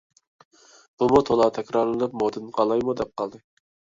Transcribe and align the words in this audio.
بۇمۇ 1.01 1.19
تولا 1.27 1.45
تەكرارلىنىپ 1.59 2.17
مودىدىن 2.21 2.49
قالايمۇ 2.57 2.97
دەپ 3.03 3.13
قالدى. 3.23 3.45